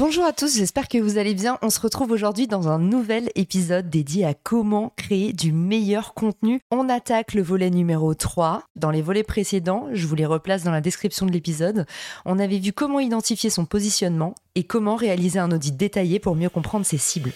[0.00, 1.58] Bonjour à tous, j'espère que vous allez bien.
[1.60, 6.62] On se retrouve aujourd'hui dans un nouvel épisode dédié à comment créer du meilleur contenu.
[6.70, 8.62] On attaque le volet numéro 3.
[8.76, 11.84] Dans les volets précédents, je vous les replace dans la description de l'épisode,
[12.24, 16.48] on avait vu comment identifier son positionnement et comment réaliser un audit détaillé pour mieux
[16.48, 17.32] comprendre ses cibles.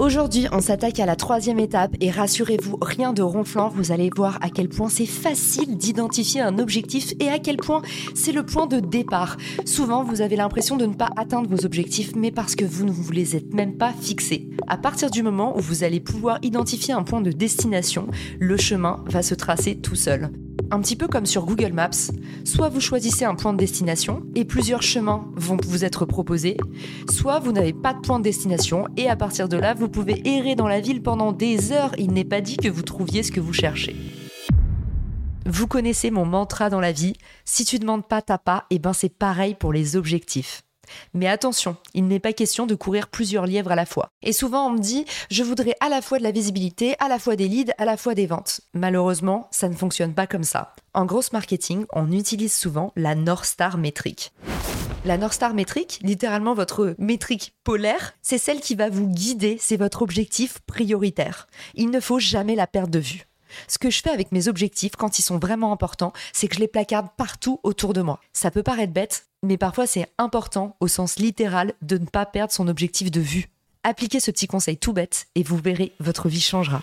[0.00, 4.38] Aujourd'hui, on s'attaque à la troisième étape et rassurez-vous, rien de ronflant, vous allez voir
[4.40, 7.82] à quel point c'est facile d'identifier un objectif et à quel point
[8.14, 9.36] c'est le point de départ.
[9.66, 12.90] Souvent, vous avez l'impression de ne pas atteindre vos objectifs, mais parce que vous ne
[12.90, 14.48] vous les êtes même pas fixés.
[14.68, 19.04] À partir du moment où vous allez pouvoir identifier un point de destination, le chemin
[19.04, 20.30] va se tracer tout seul
[20.70, 21.90] un petit peu comme sur Google Maps,
[22.44, 26.56] soit vous choisissez un point de destination et plusieurs chemins vont vous être proposés,
[27.10, 30.26] soit vous n'avez pas de point de destination et à partir de là, vous pouvez
[30.28, 31.92] errer dans la ville pendant des heures.
[31.98, 33.96] Il n'est pas dit que vous trouviez ce que vous cherchez.
[35.46, 37.14] Vous connaissez mon mantra dans la vie,
[37.44, 40.62] si tu demandes pas, t'as pas, et ben c'est pareil pour les objectifs.
[41.14, 44.08] Mais attention, il n'est pas question de courir plusieurs lièvres à la fois.
[44.22, 47.18] Et souvent on me dit, je voudrais à la fois de la visibilité, à la
[47.18, 48.60] fois des leads, à la fois des ventes.
[48.74, 50.74] Malheureusement, ça ne fonctionne pas comme ça.
[50.94, 54.32] En grosse marketing, on utilise souvent la North Star métrique.
[55.06, 59.78] La North Star métrique, littéralement votre métrique polaire, c'est celle qui va vous guider, c'est
[59.78, 61.46] votre objectif prioritaire.
[61.74, 63.29] Il ne faut jamais la perdre de vue.
[63.68, 66.60] Ce que je fais avec mes objectifs quand ils sont vraiment importants, c'est que je
[66.60, 68.20] les placarde partout autour de moi.
[68.32, 72.52] Ça peut paraître bête, mais parfois c'est important au sens littéral de ne pas perdre
[72.52, 73.48] son objectif de vue.
[73.82, 76.82] Appliquez ce petit conseil tout bête et vous verrez, votre vie changera.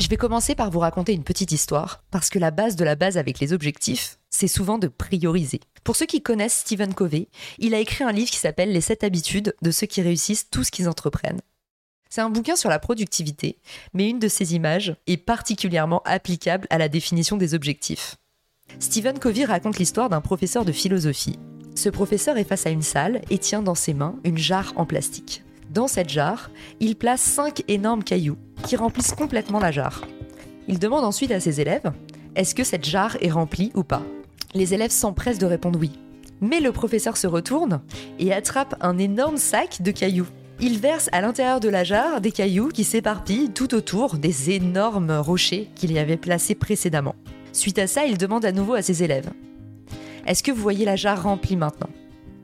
[0.00, 2.96] Je vais commencer par vous raconter une petite histoire, parce que la base de la
[2.96, 5.60] base avec les objectifs, c'est souvent de prioriser.
[5.84, 9.04] Pour ceux qui connaissent Stephen Covey, il a écrit un livre qui s'appelle Les 7
[9.04, 11.40] habitudes de ceux qui réussissent tout ce qu'ils entreprennent.
[12.14, 13.56] C'est un bouquin sur la productivité,
[13.94, 18.16] mais une de ces images est particulièrement applicable à la définition des objectifs.
[18.80, 21.38] Stephen Covey raconte l'histoire d'un professeur de philosophie.
[21.74, 24.84] Ce professeur est face à une salle et tient dans ses mains une jarre en
[24.84, 25.42] plastique.
[25.70, 26.50] Dans cette jarre,
[26.80, 30.02] il place cinq énormes cailloux qui remplissent complètement la jarre.
[30.68, 31.94] Il demande ensuite à ses élèves
[32.36, 34.02] est-ce que cette jarre est remplie ou pas?
[34.52, 35.92] Les élèves s'empressent de répondre oui.
[36.42, 37.80] Mais le professeur se retourne
[38.18, 40.28] et attrape un énorme sac de cailloux
[40.60, 45.12] il verse à l'intérieur de la jarre des cailloux qui s'éparpillent tout autour des énormes
[45.12, 47.14] rochers qu'il y avait placés précédemment.
[47.52, 49.30] Suite à ça, il demande à nouveau à ses élèves
[50.26, 51.90] Est-ce que vous voyez la jarre remplie maintenant?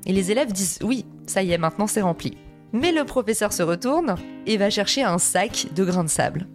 [0.06, 2.36] Et les élèves disent Oui, ça y est, maintenant c'est rempli.
[2.72, 4.16] Mais le professeur se retourne
[4.46, 6.46] et va chercher un sac de grains de sable.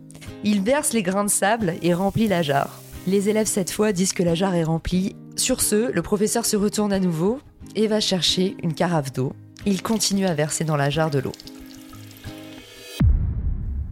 [0.43, 2.81] Il verse les grains de sable et remplit la jarre.
[3.07, 5.15] Les élèves cette fois disent que la jarre est remplie.
[5.35, 7.39] Sur ce, le professeur se retourne à nouveau
[7.75, 9.33] et va chercher une carafe d'eau.
[9.65, 11.31] Il continue à verser dans la jarre de l'eau.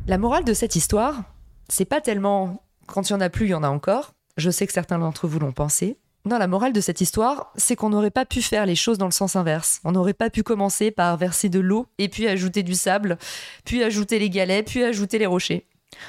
[0.06, 1.24] La morale de cette histoire,
[1.70, 4.12] c'est pas tellement quand il y en a plus, il y en a encore.
[4.36, 5.98] Je sais que certains d'entre vous l'ont pensé.
[6.26, 9.06] Non, la morale de cette histoire, c'est qu'on n'aurait pas pu faire les choses dans
[9.06, 9.80] le sens inverse.
[9.86, 13.18] On n'aurait pas pu commencer par verser de l'eau et puis ajouter du sable,
[13.64, 15.68] puis ajouter les galets, puis ajouter les rochers.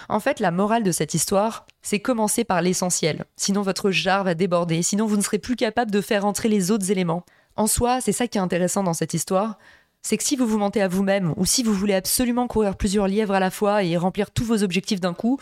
[0.09, 3.27] En fait, la morale de cette histoire, c'est commencer par l'essentiel.
[3.37, 6.73] Sinon, votre jarre va déborder, sinon vous ne serez plus capable de faire entrer les
[6.73, 7.25] autres éléments.
[7.57, 9.59] En soi, c'est ça qui est intéressant dans cette histoire,
[10.01, 13.07] c'est que si vous vous mentez à vous-même ou si vous voulez absolument courir plusieurs
[13.07, 15.39] lièvres à la fois et remplir tous vos objectifs d'un coup,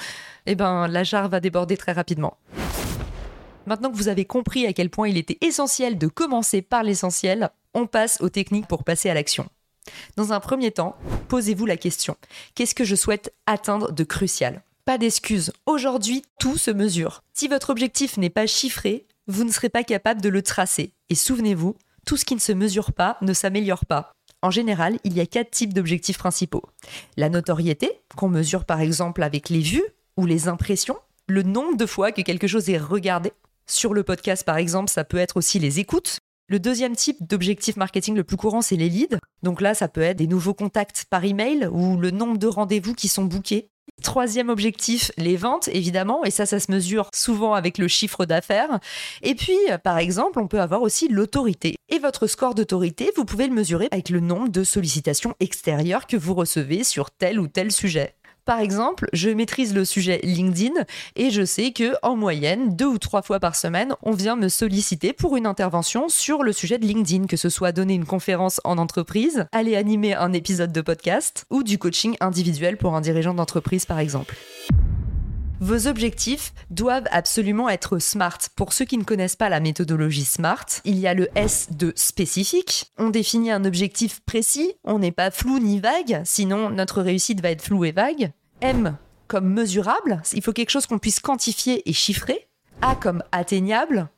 [0.46, 2.36] eh ben la jarre va déborder très rapidement.
[3.66, 7.50] Maintenant que vous avez compris à quel point il était essentiel de commencer par l'essentiel,
[7.74, 9.48] on passe aux techniques pour passer à l'action.
[10.16, 10.96] Dans un premier temps,
[11.28, 12.16] posez-vous la question
[12.54, 14.62] qu'est-ce que je souhaite atteindre de crucial?
[14.84, 15.52] Pas d'excuses.
[15.66, 17.22] Aujourd'hui, tout se mesure.
[17.32, 20.92] Si votre objectif n'est pas chiffré, vous ne serez pas capable de le tracer.
[21.08, 21.76] Et souvenez-vous,
[22.06, 24.12] tout ce qui ne se mesure pas ne s'améliore pas.
[24.42, 26.62] En général, il y a quatre types d'objectifs principaux.
[27.16, 29.84] La notoriété, qu'on mesure par exemple avec les vues
[30.16, 30.96] ou les impressions,
[31.28, 33.32] le nombre de fois que quelque chose est regardé.
[33.66, 36.18] Sur le podcast par exemple, ça peut être aussi les écoutes.
[36.48, 39.18] Le deuxième type d'objectif marketing le plus courant, c'est les leads.
[39.44, 42.94] Donc là, ça peut être des nouveaux contacts par email ou le nombre de rendez-vous
[42.94, 43.68] qui sont bookés.
[44.02, 48.80] Troisième objectif, les ventes, évidemment, et ça, ça se mesure souvent avec le chiffre d'affaires.
[49.22, 51.76] Et puis, par exemple, on peut avoir aussi l'autorité.
[51.88, 56.16] Et votre score d'autorité, vous pouvez le mesurer avec le nombre de sollicitations extérieures que
[56.16, 58.14] vous recevez sur tel ou tel sujet.
[58.44, 60.74] Par exemple, je maîtrise le sujet LinkedIn
[61.16, 64.48] et je sais que en moyenne, deux ou trois fois par semaine, on vient me
[64.48, 68.60] solliciter pour une intervention sur le sujet de LinkedIn, que ce soit donner une conférence
[68.64, 73.34] en entreprise, aller animer un épisode de podcast ou du coaching individuel pour un dirigeant
[73.34, 74.36] d'entreprise par exemple.
[75.60, 78.38] Vos objectifs doivent absolument être SMART.
[78.56, 81.92] Pour ceux qui ne connaissent pas la méthodologie SMART, il y a le S de
[81.96, 82.90] spécifique.
[82.96, 87.50] On définit un objectif précis, on n'est pas flou ni vague, sinon notre réussite va
[87.50, 88.32] être floue et vague.
[88.62, 88.96] M
[89.28, 92.48] comme mesurable, il faut quelque chose qu'on puisse quantifier et chiffrer.
[92.82, 94.08] A comme atteignable.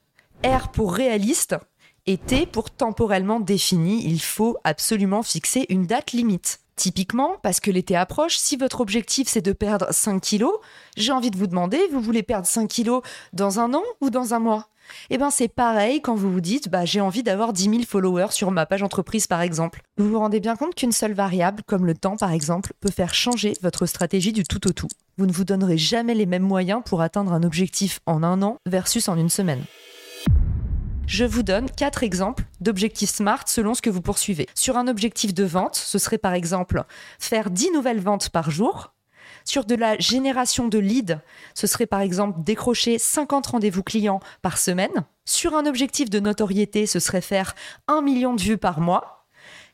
[0.42, 1.54] R pour réaliste.
[2.06, 6.62] Et T pour temporellement défini, il faut absolument fixer une date limite.
[6.76, 10.54] Typiquement, parce que l'été approche, si votre objectif c'est de perdre 5 kilos,
[10.96, 13.02] j'ai envie de vous demander, vous voulez perdre 5 kilos
[13.32, 14.69] dans un an ou dans un mois?
[15.10, 18.30] Eh bien, c'est pareil quand vous vous dites, bah, j'ai envie d'avoir 10 000 followers
[18.30, 19.82] sur ma page entreprise, par exemple.
[19.96, 23.14] Vous vous rendez bien compte qu'une seule variable, comme le temps, par exemple, peut faire
[23.14, 24.88] changer votre stratégie du tout au tout.
[25.18, 28.56] Vous ne vous donnerez jamais les mêmes moyens pour atteindre un objectif en un an
[28.66, 29.64] versus en une semaine.
[31.06, 34.49] Je vous donne quatre exemples d'objectifs SMART selon ce que vous poursuivez.
[34.54, 36.84] Sur un objectif de vente, ce serait par exemple
[37.19, 38.93] faire 10 nouvelles ventes par jour,
[39.44, 41.19] sur de la génération de leads,
[41.54, 45.04] ce serait par exemple décrocher 50 rendez-vous clients par semaine.
[45.25, 47.54] Sur un objectif de notoriété, ce serait faire
[47.88, 49.21] 1 million de vues par mois.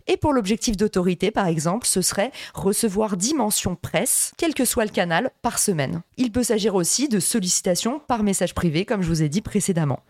[0.09, 4.91] Et pour l'objectif d'autorité, par exemple, ce serait recevoir dimension presse, quel que soit le
[4.91, 6.01] canal, par semaine.
[6.17, 10.01] Il peut s'agir aussi de sollicitations par message privé, comme je vous ai dit précédemment.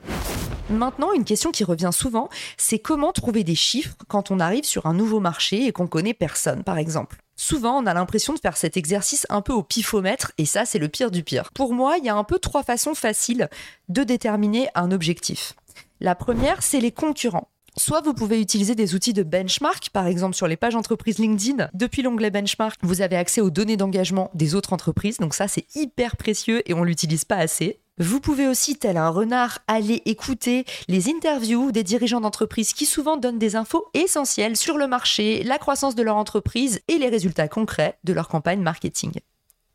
[0.71, 4.87] Maintenant, une question qui revient souvent, c'est comment trouver des chiffres quand on arrive sur
[4.87, 7.17] un nouveau marché et qu'on connaît personne, par exemple.
[7.35, 10.79] Souvent, on a l'impression de faire cet exercice un peu au pifomètre, et ça, c'est
[10.79, 11.51] le pire du pire.
[11.55, 13.49] Pour moi, il y a un peu trois façons faciles
[13.89, 15.55] de déterminer un objectif.
[16.01, 17.49] La première, c'est les concurrents.
[17.79, 21.69] Soit vous pouvez utiliser des outils de benchmark, par exemple sur les pages entreprises LinkedIn.
[21.75, 25.65] Depuis l'onglet benchmark, vous avez accès aux données d'engagement des autres entreprises, donc ça c'est
[25.77, 27.79] hyper précieux et on l'utilise pas assez.
[28.01, 33.17] Vous pouvez aussi, tel un renard, aller écouter les interviews des dirigeants d'entreprise qui souvent
[33.17, 37.49] donnent des infos essentielles sur le marché, la croissance de leur entreprise et les résultats
[37.49, 39.13] concrets de leur campagne marketing.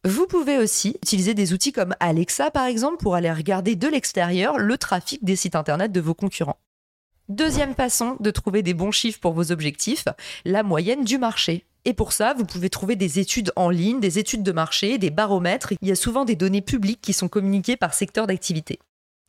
[0.04, 4.58] Vous pouvez aussi utiliser des outils comme Alexa par exemple pour aller regarder de l'extérieur
[4.58, 6.60] le trafic des sites internet de vos concurrents.
[7.30, 10.06] Deuxième façon de trouver des bons chiffres pour vos objectifs,
[10.44, 11.66] la moyenne du marché.
[11.86, 15.10] Et pour ça, vous pouvez trouver des études en ligne, des études de marché, des
[15.10, 15.72] baromètres.
[15.81, 18.80] Il y a souvent des données publiques qui sont communiquées par secteur d'activité.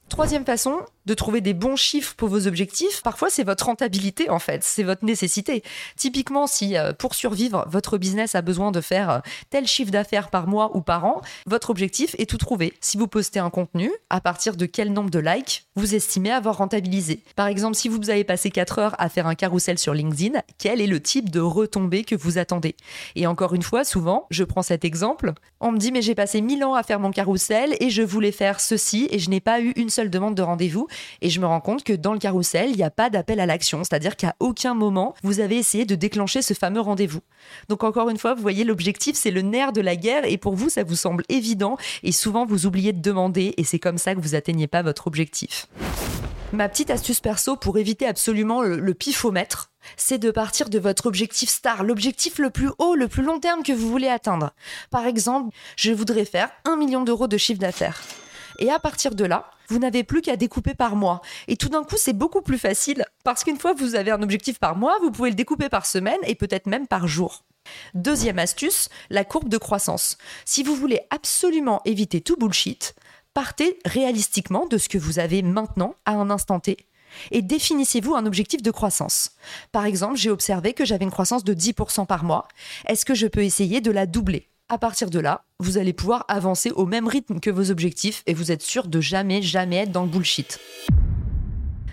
[0.08, 4.38] Troisième façon, de trouver des bons chiffres pour vos objectifs, parfois c'est votre rentabilité en
[4.38, 5.62] fait, c'est votre nécessité.
[5.96, 9.18] Typiquement, si euh, pour survivre, votre business a besoin de faire euh,
[9.50, 12.74] tel chiffre d'affaires par mois ou par an, votre objectif est tout trouvé.
[12.80, 16.58] Si vous postez un contenu, à partir de quel nombre de likes vous estimez avoir
[16.58, 17.22] rentabilisé?
[17.36, 20.80] Par exemple, si vous avez passé 4 heures à faire un carrousel sur LinkedIn, quel
[20.80, 22.76] est le type de retombée que vous attendez?
[23.16, 26.40] Et encore une fois, souvent, je prends cet exemple, on me dit mais j'ai passé
[26.40, 29.60] 1000 ans à faire mon carrousel et je voulais faire ceci et je n'ai pas
[29.60, 30.88] eu une seule demande de rendez-vous
[31.22, 33.46] et je me rends compte que dans le carrousel, il n'y a pas d'appel à
[33.46, 37.20] l'action, c'est-à-dire qu'à aucun moment, vous avez essayé de déclencher ce fameux rendez-vous.
[37.68, 40.54] Donc encore une fois, vous voyez, l'objectif, c'est le nerf de la guerre, et pour
[40.54, 44.14] vous, ça vous semble évident, et souvent, vous oubliez de demander, et c'est comme ça
[44.14, 45.66] que vous atteignez pas votre objectif.
[46.52, 51.06] Ma petite astuce perso pour éviter absolument le, le pifomètre, c'est de partir de votre
[51.06, 54.52] objectif star, l'objectif le plus haut, le plus long terme que vous voulez atteindre.
[54.90, 58.02] Par exemple, je voudrais faire un million d'euros de chiffre d'affaires.
[58.58, 61.20] Et à partir de là, vous n'avez plus qu'à découper par mois.
[61.48, 64.22] Et tout d'un coup, c'est beaucoup plus facile parce qu'une fois que vous avez un
[64.22, 67.44] objectif par mois, vous pouvez le découper par semaine et peut-être même par jour.
[67.94, 70.18] Deuxième astuce, la courbe de croissance.
[70.44, 72.94] Si vous voulez absolument éviter tout bullshit,
[73.32, 76.76] partez réalistiquement de ce que vous avez maintenant à un instant T
[77.30, 79.32] et définissez-vous un objectif de croissance.
[79.72, 82.48] Par exemple, j'ai observé que j'avais une croissance de 10% par mois.
[82.86, 84.48] Est-ce que je peux essayer de la doubler?
[84.68, 88.34] À partir de là, vous allez pouvoir avancer au même rythme que vos objectifs et
[88.34, 90.58] vous êtes sûr de jamais, jamais être dans le bullshit.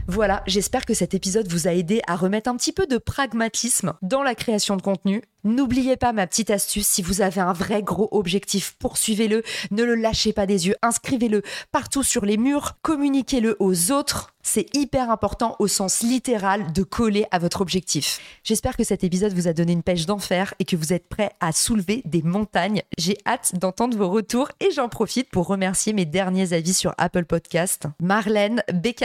[0.08, 3.94] Voilà, j'espère que cet épisode vous a aidé à remettre un petit peu de pragmatisme
[4.01, 5.22] dans la création de contenu.
[5.44, 9.96] N'oubliez pas ma petite astuce, si vous avez un vrai gros objectif, poursuivez-le, ne le
[9.96, 14.34] lâchez pas des yeux, inscrivez-le partout sur les murs, communiquez-le aux autres.
[14.44, 18.20] C'est hyper important au sens littéral de coller à votre objectif.
[18.44, 21.32] J'espère que cet épisode vous a donné une pêche d'enfer et que vous êtes prêts
[21.40, 22.82] à soulever des montagnes.
[22.98, 27.26] J'ai hâte d'entendre vos retours et j'en profite pour remercier mes derniers avis sur Apple
[27.26, 27.86] Podcast.
[28.02, 29.04] Marlène, Beck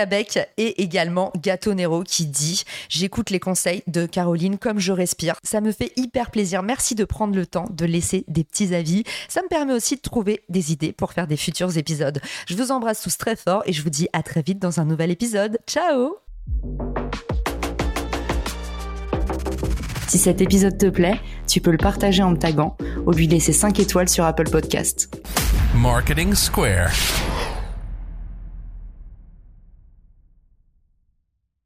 [0.57, 5.37] et également Gato Nero qui dit J'écoute les conseils de Caroline comme je respire.
[5.43, 6.63] Ça me fait hyper super plaisir.
[6.63, 9.05] Merci de prendre le temps de laisser des petits avis.
[9.29, 12.21] Ça me permet aussi de trouver des idées pour faire des futurs épisodes.
[12.47, 14.85] Je vous embrasse tous très fort et je vous dis à très vite dans un
[14.85, 15.59] nouvel épisode.
[15.67, 16.17] Ciao
[20.09, 23.53] Si cet épisode te plaît, tu peux le partager en me taguant ou lui laisser
[23.53, 25.17] 5 étoiles sur Apple Podcast.
[25.75, 26.91] Marketing Square.